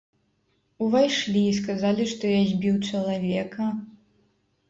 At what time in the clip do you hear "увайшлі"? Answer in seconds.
0.85-1.43